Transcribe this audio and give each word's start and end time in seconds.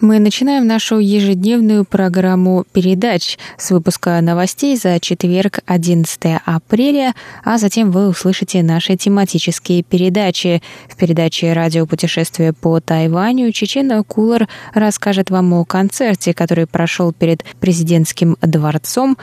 Мы 0.00 0.18
начинаем 0.18 0.66
нашу 0.66 0.98
ежедневную 0.98 1.84
программу 1.84 2.64
передач 2.72 3.36
с 3.58 3.70
выпуска 3.70 4.18
новостей 4.22 4.74
за 4.74 4.98
четверг, 4.98 5.58
11 5.66 6.40
апреля, 6.46 7.14
а 7.44 7.58
затем 7.58 7.90
вы 7.90 8.08
услышите 8.08 8.62
наши 8.62 8.96
тематические 8.96 9.82
передачи. 9.82 10.62
В 10.88 10.96
передаче 10.96 11.52
«Радио 11.52 11.84
путешествие 11.84 12.54
по 12.54 12.80
Тайваню» 12.80 13.52
Чечена 13.52 14.02
Кулар 14.02 14.48
расскажет 14.72 15.28
вам 15.28 15.52
о 15.52 15.66
концерте, 15.66 16.32
который 16.32 16.66
прошел 16.66 17.12
перед 17.12 17.44
президентским 17.60 18.38
дворцом 18.40 19.18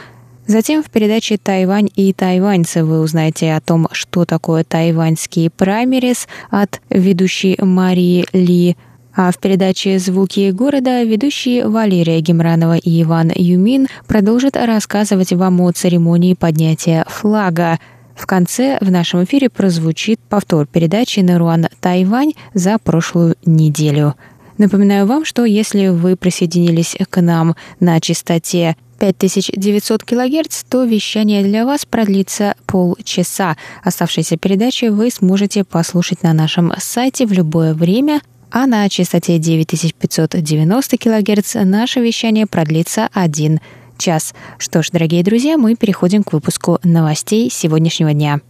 Затем 0.45 0.81
в 0.81 0.89
передаче 0.89 1.37
«Тайвань 1.37 1.89
и 1.95 2.13
тайваньцы» 2.13 2.85
вы 2.85 3.01
узнаете 3.01 3.53
о 3.53 3.59
том, 3.59 3.89
что 3.91 4.23
такое 4.23 4.63
тайваньские 4.63 5.49
праймерис 5.49 6.29
от 6.49 6.79
ведущей 6.89 7.57
Марии 7.61 8.25
Ли. 8.31 8.77
А 9.19 9.31
в 9.31 9.39
передаче 9.39 9.97
«Звуки 9.97 10.51
города» 10.51 11.01
ведущие 11.01 11.67
Валерия 11.67 12.21
Гемранова 12.21 12.77
и 12.77 13.01
Иван 13.01 13.31
Юмин 13.33 13.87
продолжат 14.05 14.55
рассказывать 14.55 15.33
вам 15.33 15.59
о 15.61 15.71
церемонии 15.71 16.35
поднятия 16.35 17.03
флага. 17.07 17.79
В 18.15 18.27
конце 18.27 18.77
в 18.79 18.91
нашем 18.91 19.23
эфире 19.23 19.49
прозвучит 19.49 20.19
повтор 20.19 20.67
передачи 20.67 21.21
«Наруан 21.21 21.65
Тайвань» 21.81 22.33
за 22.53 22.77
прошлую 22.77 23.37
неделю. 23.43 24.13
Напоминаю 24.59 25.07
вам, 25.07 25.25
что 25.25 25.45
если 25.45 25.87
вы 25.87 26.15
присоединились 26.15 26.95
к 27.09 27.19
нам 27.19 27.55
на 27.79 27.99
частоте 27.99 28.77
5900 28.99 30.03
кГц, 30.03 30.63
то 30.69 30.83
вещание 30.83 31.43
для 31.43 31.65
вас 31.65 31.87
продлится 31.87 32.53
полчаса. 32.67 33.57
Оставшиеся 33.83 34.37
передачи 34.37 34.85
вы 34.85 35.09
сможете 35.09 35.63
послушать 35.63 36.21
на 36.21 36.33
нашем 36.33 36.71
сайте 36.77 37.25
в 37.25 37.31
любое 37.31 37.73
время– 37.73 38.21
а 38.51 38.67
на 38.67 38.87
частоте 38.89 39.37
9590 39.37 40.97
кГц 40.97 41.55
наше 41.65 41.99
вещание 41.99 42.45
продлится 42.45 43.09
один 43.13 43.59
час. 43.97 44.33
Что 44.57 44.83
ж, 44.83 44.89
дорогие 44.91 45.23
друзья, 45.23 45.57
мы 45.57 45.75
переходим 45.75 46.23
к 46.23 46.33
выпуску 46.33 46.79
новостей 46.83 47.49
сегодняшнего 47.51 48.13
дня. 48.13 48.41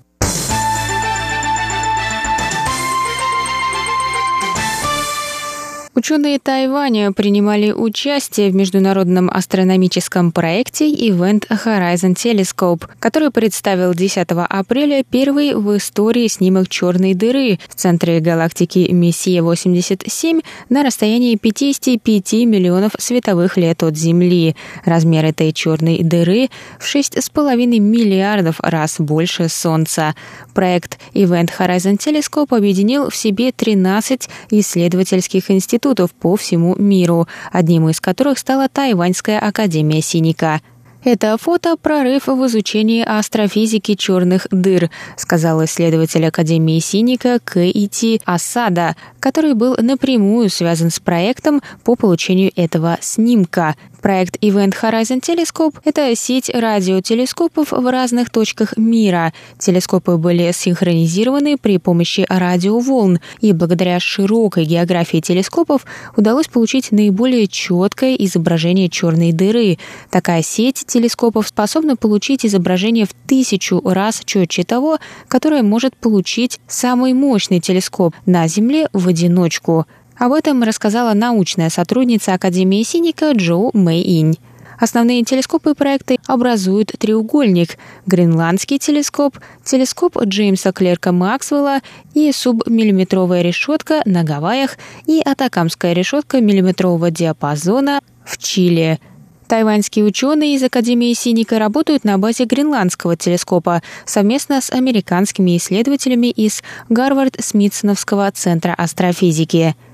Ученые 5.97 6.37
Тайваня 6.37 7.11
принимали 7.11 7.71
участие 7.71 8.51
в 8.51 8.55
международном 8.55 9.31
астрономическом 9.31 10.31
проекте 10.31 10.93
Event 10.93 11.47
Horizon 11.49 12.13
Telescope, 12.13 12.87
который 12.99 13.31
представил 13.31 13.95
10 13.95 14.27
апреля 14.29 15.03
первый 15.03 15.55
в 15.55 15.75
истории 15.75 16.27
снимок 16.27 16.69
черной 16.69 17.15
дыры 17.15 17.57
в 17.67 17.73
центре 17.73 18.19
галактики 18.19 18.87
Мессия-87 18.91 20.45
на 20.69 20.83
расстоянии 20.83 21.35
55 21.35 22.33
миллионов 22.45 22.91
световых 22.99 23.57
лет 23.57 23.81
от 23.81 23.97
Земли. 23.97 24.55
Размер 24.85 25.25
этой 25.25 25.51
черной 25.51 26.03
дыры 26.03 26.49
в 26.79 26.85
6,5 26.85 27.79
миллиардов 27.79 28.59
раз 28.59 28.97
больше 28.99 29.49
Солнца. 29.49 30.13
Проект 30.53 30.99
Event 31.15 31.49
Horizon 31.57 31.97
Telescope 31.97 32.55
объединил 32.55 33.09
в 33.09 33.15
себе 33.15 33.51
13 33.51 34.29
исследовательских 34.51 35.49
институтов 35.49 35.86
институтов 35.87 36.13
по 36.13 36.35
всему 36.35 36.75
миру, 36.75 37.27
одним 37.51 37.89
из 37.89 38.01
которых 38.01 38.37
стала 38.39 38.67
Тайваньская 38.67 39.39
академия 39.39 40.01
Синика. 40.01 40.61
Это 41.03 41.37
фото– 41.37 41.77
прорыв 41.81 42.27
в 42.27 42.45
изучении 42.47 43.03
астрофизики 43.03 43.95
черных 43.95 44.47
дыр, 44.51 44.89
сказал 45.15 45.63
исследователь 45.63 46.25
Академии 46.25 46.79
Синика 46.79 47.39
Кэйти 47.43 48.19
Асада, 48.25 48.95
который 49.19 49.53
был 49.53 49.75
напрямую 49.79 50.49
связан 50.49 50.89
с 50.89 50.99
проектом 50.99 51.61
по 51.83 51.95
получению 51.95 52.51
этого 52.55 52.97
снимка. 53.01 53.75
Проект 54.01 54.37
Event 54.43 54.75
Horizon 54.81 55.21
Telescope— 55.21 55.75
это 55.83 56.15
сеть 56.15 56.49
радиотелескопов 56.53 57.71
в 57.71 57.91
разных 57.91 58.29
точках 58.29 58.77
мира. 58.77 59.33
Телескопы 59.57 60.17
были 60.17 60.51
синхронизированы 60.53 61.57
при 61.57 61.77
помощи 61.77 62.25
радиоволн, 62.29 63.19
и 63.41 63.53
благодаря 63.53 63.99
широкой 63.99 64.65
географии 64.65 65.19
телескопов 65.19 65.85
удалось 66.15 66.47
получить 66.47 66.91
наиболее 66.91 67.47
четкое 67.47 68.15
изображение 68.15 68.87
черной 68.87 69.31
дыры. 69.31 69.77
Такая 70.11 70.43
сеть 70.43 70.85
телескопов 70.87 71.47
способна 71.47 71.95
получить 71.95 72.45
изображение 72.45 73.05
в 73.05 73.13
тысячу 73.27 73.81
раз 73.83 74.21
четче 74.25 74.63
того, 74.63 74.97
которое 75.27 75.61
может 75.61 75.95
получить 75.95 76.59
самый 76.67 77.13
мощный 77.13 77.59
телескоп 77.59 78.15
на 78.25 78.47
Земле 78.47 78.87
в 78.93 79.07
одиночку. 79.07 79.85
Об 80.17 80.33
этом 80.33 80.63
рассказала 80.63 81.13
научная 81.13 81.69
сотрудница 81.69 82.33
Академии 82.33 82.81
Синика 82.81 83.33
Джоу 83.33 83.69
Мэй 83.73 84.01
Инь. 84.01 84.37
Основные 84.79 85.23
телескопы 85.23 85.73
проекта 85.73 86.17
образуют 86.27 86.93
треугольник– 86.99 87.77
Гренландский 88.05 88.77
телескоп, 88.77 89.37
телескоп 89.63 90.17
Джеймса 90.23 90.71
Клерка 90.71 91.11
Максвелла 91.11 91.79
и 92.13 92.31
субмиллиметровая 92.31 93.41
решетка 93.41 94.01
на 94.05 94.23
Гавайях 94.23 94.77
и 95.07 95.19
атакамская 95.25 95.93
решетка 95.93 96.41
миллиметрового 96.41 97.09
диапазона 97.09 98.01
в 98.23 98.37
Чили. 98.37 98.99
Тайваньские 99.47 100.03
ученые 100.03 100.55
из 100.55 100.63
Академии 100.63 101.13
Синика 101.13 101.57
работают 101.57 102.03
на 102.03 102.17
базе 102.17 102.43
Гренландского 102.43 103.15
телескопа 103.15 103.81
совместно 104.05 104.59
с 104.61 104.69
американскими 104.71 105.55
исследователями 105.57 106.27
из 106.27 106.61
Гарвард-Смитсоновского 106.89 108.29
центра 108.31 108.73
астрофизики– 108.73 109.75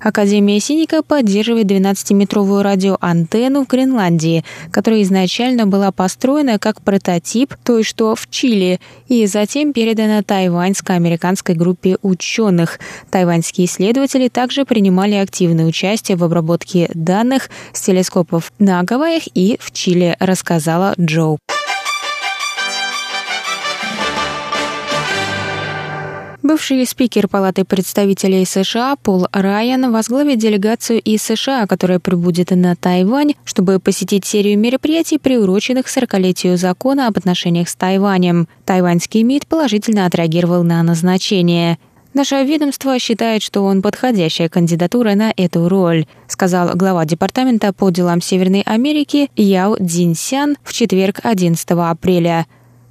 Академия 0.00 0.60
Синика 0.60 1.02
поддерживает 1.02 1.66
12-метровую 1.66 2.62
радиоантенну 2.62 3.64
в 3.64 3.68
Гренландии, 3.68 4.44
которая 4.70 5.02
изначально 5.02 5.66
была 5.66 5.92
построена 5.92 6.58
как 6.58 6.80
прототип 6.82 7.54
той, 7.64 7.82
что 7.82 8.14
в 8.14 8.28
Чили, 8.30 8.80
и 9.08 9.26
затем 9.26 9.72
передана 9.72 10.22
тайваньско-американской 10.22 11.54
группе 11.54 11.98
ученых. 12.02 12.78
Тайваньские 13.10 13.66
исследователи 13.66 14.28
также 14.28 14.64
принимали 14.64 15.14
активное 15.14 15.66
участие 15.66 16.16
в 16.16 16.24
обработке 16.24 16.90
данных 16.94 17.50
с 17.72 17.80
телескопов 17.80 18.52
на 18.58 18.82
Гавайях 18.82 19.24
и 19.34 19.58
в 19.60 19.72
Чили, 19.72 20.16
рассказала 20.20 20.94
Джоу. 20.98 21.38
Бывший 26.48 26.86
спикер 26.86 27.28
Палаты 27.28 27.66
представителей 27.66 28.46
США 28.46 28.96
Пол 28.96 29.26
Райан 29.32 29.92
возглавит 29.92 30.38
делегацию 30.38 30.98
из 30.98 31.22
США, 31.22 31.66
которая 31.66 31.98
прибудет 31.98 32.52
на 32.52 32.74
Тайвань, 32.74 33.34
чтобы 33.44 33.78
посетить 33.78 34.24
серию 34.24 34.58
мероприятий, 34.58 35.18
приуроченных 35.18 35.94
40-летию 35.94 36.56
закона 36.56 37.06
об 37.06 37.18
отношениях 37.18 37.68
с 37.68 37.74
Тайванем. 37.74 38.48
Тайваньский 38.64 39.24
МИД 39.24 39.46
положительно 39.46 40.06
отреагировал 40.06 40.62
на 40.62 40.82
назначение. 40.82 41.78
Наше 42.14 42.42
ведомство 42.42 42.98
считает, 42.98 43.42
что 43.42 43.62
он 43.62 43.82
подходящая 43.82 44.48
кандидатура 44.48 45.14
на 45.16 45.34
эту 45.36 45.68
роль, 45.68 46.06
сказал 46.28 46.70
глава 46.74 47.04
Департамента 47.04 47.74
по 47.74 47.90
делам 47.90 48.22
Северной 48.22 48.62
Америки 48.62 49.30
Яо 49.36 49.76
Цзиньсян 49.76 50.56
в 50.62 50.72
четверг 50.72 51.20
11 51.24 51.68
апреля. 51.72 52.46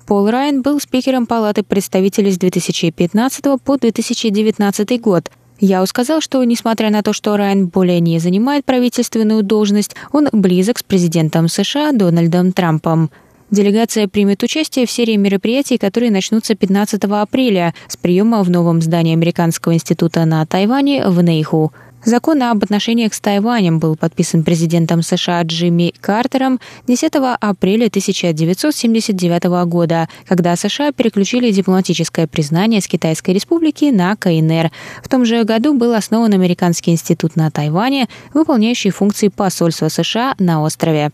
Пол 0.07 0.29
Райан 0.29 0.61
был 0.61 0.79
спикером 0.79 1.25
Палаты 1.25 1.63
представителей 1.63 2.31
с 2.31 2.37
2015 2.37 3.43
по 3.61 3.77
2019 3.77 5.01
год. 5.01 5.29
Я 5.59 5.85
сказал, 5.85 6.21
что, 6.21 6.41
несмотря 6.45 6.89
на 6.91 7.03
то, 7.03 7.11
что 7.11 7.35
Райан 7.35 7.67
более 7.67 7.99
не 7.99 8.17
занимает 8.19 8.63
правительственную 8.63 9.43
должность, 9.43 9.97
он 10.13 10.29
близок 10.31 10.79
с 10.79 10.83
президентом 10.83 11.49
США 11.49 11.91
Дональдом 11.91 12.53
Трампом. 12.53 13.11
Делегация 13.51 14.07
примет 14.07 14.41
участие 14.43 14.85
в 14.85 14.91
серии 14.91 15.17
мероприятий, 15.17 15.77
которые 15.77 16.09
начнутся 16.09 16.55
15 16.55 17.03
апреля 17.03 17.73
с 17.89 17.97
приема 17.97 18.43
в 18.43 18.49
новом 18.49 18.81
здании 18.81 19.11
Американского 19.11 19.73
института 19.73 20.23
на 20.23 20.45
Тайване 20.45 21.05
в 21.09 21.21
Нейху. 21.21 21.73
Закон 22.07 22.41
об 22.41 22.63
отношениях 22.63 23.13
с 23.13 23.19
Тайванем 23.19 23.79
был 23.79 23.97
подписан 23.97 24.45
президентом 24.45 25.01
США 25.01 25.41
Джимми 25.41 25.93
Картером 25.99 26.61
10 26.87 27.11
апреля 27.41 27.87
1979 27.87 29.43
года, 29.67 30.07
когда 30.25 30.55
США 30.55 30.93
переключили 30.93 31.51
дипломатическое 31.51 32.25
признание 32.25 32.79
с 32.79 32.87
Китайской 32.87 33.31
республики 33.31 33.91
на 33.91 34.15
КНР. 34.15 34.71
В 35.03 35.09
том 35.09 35.25
же 35.25 35.43
году 35.43 35.73
был 35.73 35.93
основан 35.93 36.31
Американский 36.31 36.91
институт 36.91 37.35
на 37.35 37.51
Тайване, 37.51 38.07
выполняющий 38.33 38.91
функции 38.91 39.27
посольства 39.27 39.89
США 39.89 40.33
на 40.39 40.63
острове. 40.63 41.11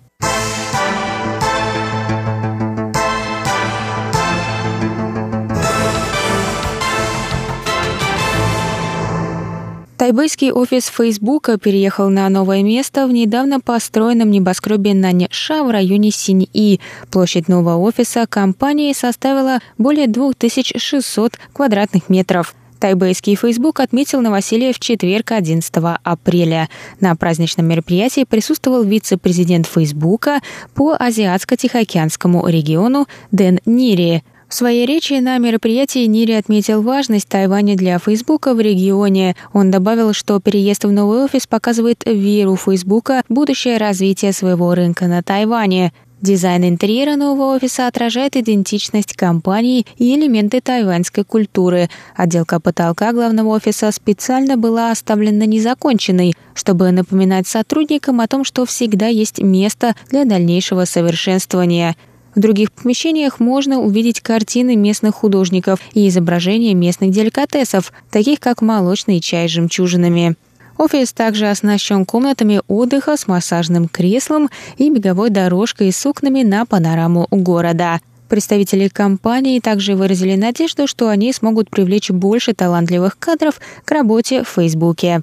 Тайбэйский 9.97 10.51
офис 10.51 10.87
Фейсбука 10.87 11.57
переехал 11.57 12.09
на 12.09 12.27
новое 12.27 12.63
место 12.63 13.05
в 13.05 13.11
недавно 13.11 13.59
построенном 13.59 14.31
небоскребе 14.31 14.95
Наньша 14.95 15.63
в 15.63 15.69
районе 15.69 16.09
Синьи. 16.09 16.81
Площадь 17.11 17.47
нового 17.47 17.77
офиса 17.77 18.25
компании 18.27 18.91
составила 18.93 19.59
более 19.77 20.07
2600 20.07 21.37
квадратных 21.53 22.09
метров. 22.09 22.55
Тайбэйский 22.79 23.35
Фейсбук 23.35 23.79
отметил 23.79 24.19
новоселье 24.19 24.73
в 24.73 24.79
четверг, 24.79 25.31
11 25.31 25.71
апреля. 26.03 26.69
На 26.99 27.15
праздничном 27.15 27.67
мероприятии 27.67 28.25
присутствовал 28.25 28.83
вице-президент 28.83 29.67
Фейсбука 29.67 30.41
по 30.73 30.95
Азиатско-Тихоокеанскому 30.95 32.45
региону 32.47 33.07
Дэн 33.31 33.59
Нири. 33.65 34.23
В 34.53 34.55
своей 34.55 34.85
речи 34.85 35.13
на 35.13 35.39
мероприятии 35.39 36.05
Нири 36.05 36.33
отметил 36.33 36.83
важность 36.83 37.27
Тайваня 37.27 37.75
для 37.75 37.97
Фейсбука 37.97 38.53
в 38.53 38.59
регионе. 38.59 39.35
Он 39.51 39.71
добавил, 39.71 40.13
что 40.13 40.39
переезд 40.39 40.85
в 40.85 40.91
новый 40.91 41.23
офис 41.23 41.47
показывает 41.47 42.03
веру 42.05 42.55
Фейсбука 42.55 43.23
будущее 43.29 43.77
развитие 43.77 44.31
своего 44.31 44.75
рынка 44.75 45.07
на 45.07 45.23
Тайване. 45.23 45.91
Дизайн 46.21 46.65
интерьера 46.65 47.15
нового 47.15 47.55
офиса 47.55 47.87
отражает 47.87 48.35
идентичность 48.35 49.15
компании 49.15 49.87
и 49.97 50.15
элементы 50.15 50.61
тайваньской 50.61 51.23
культуры. 51.23 51.89
Отделка 52.15 52.59
потолка 52.59 53.11
главного 53.11 53.55
офиса 53.55 53.91
специально 53.91 54.55
была 54.55 54.91
оставлена 54.91 55.47
незаконченной, 55.47 56.35
чтобы 56.53 56.91
напоминать 56.91 57.47
сотрудникам 57.47 58.21
о 58.21 58.27
том, 58.27 58.43
что 58.43 58.67
всегда 58.67 59.07
есть 59.07 59.41
место 59.41 59.95
для 60.11 60.25
дальнейшего 60.25 60.85
совершенствования– 60.85 61.95
в 62.35 62.39
других 62.39 62.71
помещениях 62.71 63.39
можно 63.39 63.79
увидеть 63.79 64.21
картины 64.21 64.75
местных 64.75 65.15
художников 65.15 65.79
и 65.93 66.07
изображения 66.07 66.73
местных 66.73 67.11
деликатесов, 67.11 67.93
таких 68.11 68.39
как 68.39 68.61
молочный 68.61 69.19
чай 69.19 69.47
с 69.47 69.51
жемчужинами. 69.51 70.35
Офис 70.77 71.13
также 71.13 71.49
оснащен 71.49 72.05
комнатами 72.05 72.61
отдыха 72.67 73.15
с 73.15 73.27
массажным 73.27 73.87
креслом 73.87 74.49
и 74.77 74.89
беговой 74.89 75.29
дорожкой 75.29 75.91
с 75.91 76.05
окнами 76.05 76.41
на 76.41 76.65
панораму 76.65 77.27
города. 77.29 77.99
Представители 78.27 78.87
компании 78.87 79.59
также 79.59 79.95
выразили 79.95 80.35
надежду, 80.35 80.87
что 80.87 81.09
они 81.09 81.31
смогут 81.33 81.69
привлечь 81.69 82.09
больше 82.09 82.53
талантливых 82.53 83.19
кадров 83.19 83.61
к 83.85 83.91
работе 83.91 84.43
в 84.43 84.47
Фейсбуке. 84.47 85.21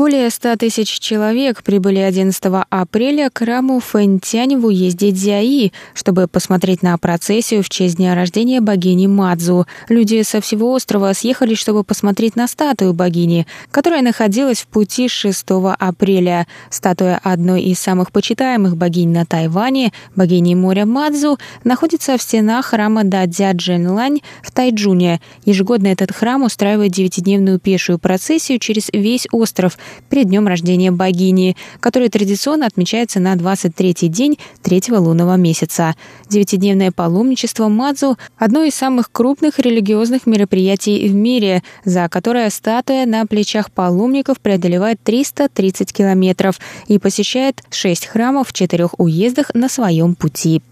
Более 0.00 0.30
100 0.30 0.56
тысяч 0.56 0.98
человек 0.98 1.62
прибыли 1.62 1.98
11 1.98 2.42
апреля 2.70 3.28
к 3.28 3.40
храму 3.40 3.80
Фэнтянь 3.80 4.56
в 4.56 4.64
уезде 4.64 5.10
Дзяи, 5.10 5.74
чтобы 5.92 6.26
посмотреть 6.26 6.82
на 6.82 6.96
процессию 6.96 7.62
в 7.62 7.68
честь 7.68 7.96
дня 7.98 8.14
рождения 8.14 8.62
богини 8.62 9.06
Мадзу. 9.06 9.66
Люди 9.90 10.22
со 10.22 10.40
всего 10.40 10.72
острова 10.72 11.12
съехали, 11.12 11.52
чтобы 11.52 11.84
посмотреть 11.84 12.34
на 12.34 12.48
статую 12.48 12.94
богини, 12.94 13.46
которая 13.70 14.00
находилась 14.00 14.62
в 14.62 14.68
пути 14.68 15.06
6 15.06 15.44
апреля. 15.78 16.46
Статуя 16.70 17.20
одной 17.22 17.60
из 17.64 17.78
самых 17.78 18.10
почитаемых 18.10 18.78
богинь 18.78 19.12
на 19.12 19.26
Тайване, 19.26 19.92
богини 20.16 20.54
моря 20.54 20.86
Мадзу, 20.86 21.36
находится 21.62 22.16
в 22.16 22.22
стенах 22.22 22.64
храма 22.64 23.04
Дадзя 23.04 23.52
Джэнлань 23.52 24.20
в 24.42 24.50
Тайджуне. 24.50 25.20
Ежегодно 25.44 25.88
этот 25.88 26.10
храм 26.10 26.42
устраивает 26.42 26.92
девятидневную 26.92 27.58
пешую 27.58 27.98
процессию 27.98 28.58
через 28.58 28.88
весь 28.94 29.26
остров– 29.30 29.76
перед 30.08 30.28
днем 30.28 30.46
рождения 30.46 30.90
богини, 30.90 31.56
который 31.80 32.08
традиционно 32.08 32.66
отмечается 32.66 33.20
на 33.20 33.34
23-й 33.34 34.08
день 34.08 34.38
третьего 34.62 34.98
лунного 34.98 35.36
месяца. 35.36 35.94
Девятидневное 36.28 36.92
паломничество 36.92 37.68
Мадзу– 37.68 38.18
одно 38.38 38.62
из 38.62 38.74
самых 38.74 39.10
крупных 39.12 39.58
религиозных 39.58 40.26
мероприятий 40.26 41.08
в 41.08 41.14
мире, 41.14 41.62
за 41.84 42.08
которое 42.08 42.50
статуя 42.50 43.06
на 43.06 43.26
плечах 43.26 43.70
паломников 43.70 44.40
преодолевает 44.40 45.00
330 45.02 45.92
километров 45.92 46.58
и 46.86 46.98
посещает 46.98 47.62
шесть 47.70 48.06
храмов 48.06 48.48
в 48.48 48.52
четырех 48.52 48.98
уездах 48.98 49.52
на 49.54 49.68
своем 49.68 50.14
пути. 50.14 50.62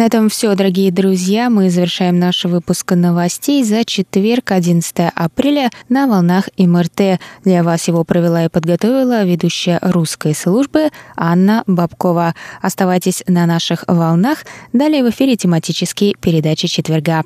На 0.00 0.06
этом 0.06 0.30
все, 0.30 0.54
дорогие 0.54 0.90
друзья. 0.90 1.50
Мы 1.50 1.68
завершаем 1.68 2.18
наш 2.18 2.46
выпуск 2.46 2.92
новостей 2.92 3.62
за 3.62 3.84
четверг, 3.84 4.50
11 4.50 5.12
апреля 5.14 5.68
на 5.90 6.06
волнах 6.06 6.48
МРТ. 6.56 7.20
Для 7.44 7.62
вас 7.62 7.86
его 7.86 8.02
провела 8.02 8.46
и 8.46 8.48
подготовила 8.48 9.24
ведущая 9.24 9.78
русской 9.82 10.34
службы 10.34 10.88
Анна 11.16 11.64
Бабкова. 11.66 12.34
Оставайтесь 12.62 13.22
на 13.26 13.44
наших 13.44 13.84
волнах. 13.88 14.46
Далее 14.72 15.04
в 15.04 15.10
эфире 15.10 15.36
тематические 15.36 16.14
передачи 16.18 16.66
четверга. 16.66 17.24